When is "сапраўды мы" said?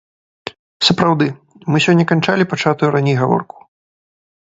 0.87-1.81